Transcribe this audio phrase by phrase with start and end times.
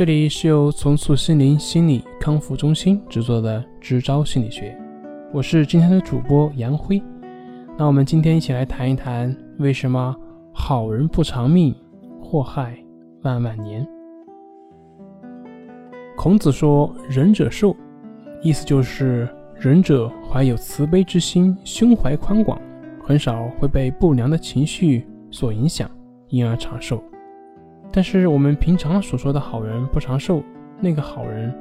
[0.00, 4.70] 这里是由重塑心灵心理康复中心制作的《支招心理学》，
[5.30, 7.02] 我是今天的主播杨辉。
[7.76, 10.16] 那我们今天一起来谈一谈，为什么
[10.54, 11.74] 好人不长命，
[12.18, 12.82] 祸害
[13.24, 13.86] 万万年？
[16.16, 17.76] 孔子说：“仁者寿”，
[18.40, 22.58] 意思就是仁者怀有慈悲之心，胸怀宽广，
[23.04, 25.90] 很少会被不良的情绪所影响，
[26.28, 27.04] 因而长寿。
[27.92, 30.40] 但是我们平常所说的好人不长寿，
[30.78, 31.52] 那个好人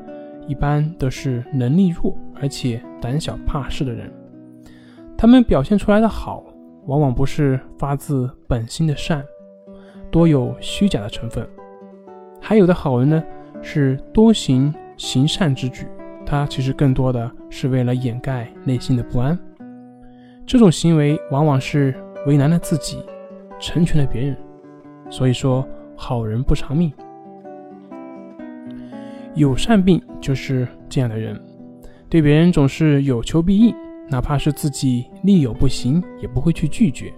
[0.48, 4.12] 一般都是能力弱而且胆小怕事的人。
[5.17, 6.44] 他们表现出来的好，
[6.86, 9.23] 往往不是发自本心的善，
[10.12, 11.44] 多有虚假的成分。
[12.39, 13.23] 还有的好人呢，
[13.64, 15.88] 是多行行善之举，
[16.27, 19.38] 他其实更多的是为了掩盖内心的不安。
[20.45, 21.94] 这种行为往往是
[22.27, 23.03] 为难了自己，
[23.59, 24.38] 成全了别人。
[25.09, 25.67] 所以说。
[26.02, 26.94] 好人不长命，
[29.35, 31.38] 有善病就是这样的人，
[32.08, 33.75] 对别人总是有求必应，
[34.09, 37.14] 哪怕是自己力有不行，也不会去拒绝。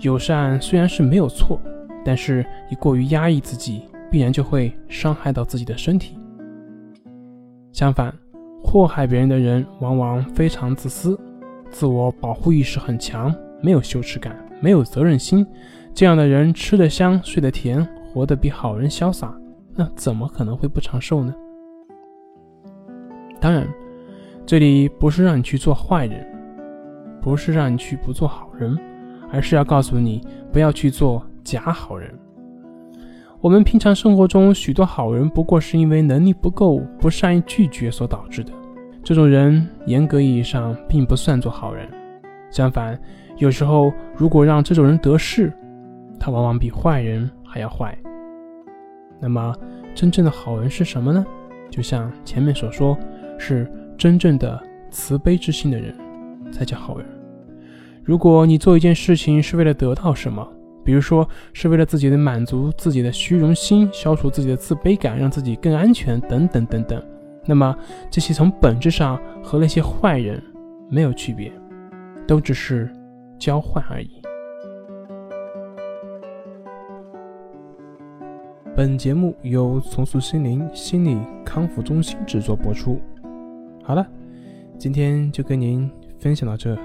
[0.00, 1.60] 友善虽然是没有错，
[2.02, 6.16] 但是你过于压抑自己，必然就会伤害到自己的身体。
[7.72, 8.12] 相反，
[8.64, 11.20] 祸害别人的人往往非常自私，
[11.70, 13.32] 自我保护意识很强，
[13.62, 15.46] 没有羞耻感，没有责任心。
[15.92, 19.38] 这样的人吃得香，睡得甜，活得比好人潇洒，
[19.74, 21.34] 那怎么可能会不长寿呢？
[23.38, 23.68] 当然，
[24.46, 26.26] 这里不是让你去做坏人，
[27.20, 28.78] 不是让你去不做好人，
[29.30, 32.10] 而是要告诉你不要去做假好人。
[33.40, 38.52] 我们平常生活中许多好人，不过是因为能力不够，不善于拒绝所导致的。
[39.02, 41.88] 这种人严格意义上并不算做好人。
[42.52, 42.96] 相反，
[43.38, 45.52] 有时候如果让这种人得势，
[46.20, 47.98] 他往往比坏人还要坏。
[49.18, 49.52] 那么，
[49.94, 51.26] 真正的好人是什么呢？
[51.70, 52.96] 就像前面所说，
[53.38, 55.94] 是真正的慈悲之心的人
[56.52, 57.06] 才叫好人。
[58.04, 60.46] 如果你做一件事情是为了得到什么，
[60.84, 67.02] 比如说是为了自己的满足自己的虚荣心，消除自己的自卑感，让自己更安全等等等等，
[67.46, 67.74] 那么
[68.10, 70.42] 这些从本质上和那些坏人
[70.90, 71.52] 没有区别，
[72.26, 72.90] 都只是
[73.38, 74.10] 交换而已。
[78.74, 82.98] 本节目由重塑心灵心理康复中心制作播出。
[83.84, 84.06] 好了，
[84.78, 86.76] 今天就跟您分享到这，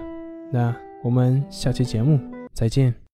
[0.52, 2.20] 那我们下期节目
[2.54, 3.07] 再见。